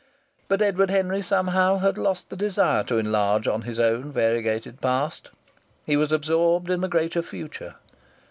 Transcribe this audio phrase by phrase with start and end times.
[0.47, 5.29] But Edward Henry, somehow, had lost the desire to enlarge on his own variegated past.
[5.85, 7.75] He was absorbed in the greater future.